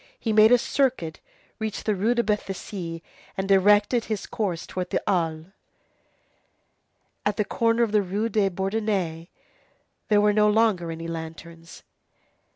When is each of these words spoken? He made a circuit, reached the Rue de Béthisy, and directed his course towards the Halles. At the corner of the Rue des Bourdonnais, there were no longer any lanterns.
He 0.19 0.33
made 0.33 0.51
a 0.51 0.57
circuit, 0.57 1.19
reached 1.59 1.85
the 1.85 1.93
Rue 1.93 2.15
de 2.15 2.23
Béthisy, 2.23 3.03
and 3.37 3.47
directed 3.47 4.05
his 4.05 4.25
course 4.25 4.65
towards 4.65 4.89
the 4.89 5.03
Halles. 5.05 5.45
At 7.23 7.37
the 7.37 7.45
corner 7.45 7.83
of 7.83 7.91
the 7.91 8.01
Rue 8.01 8.27
des 8.27 8.49
Bourdonnais, 8.49 9.29
there 10.07 10.19
were 10.19 10.33
no 10.33 10.49
longer 10.49 10.89
any 10.89 11.07
lanterns. 11.07 11.83